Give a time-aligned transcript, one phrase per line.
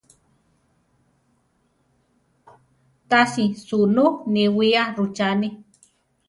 [3.09, 5.47] Tási sunú niwía rucháni.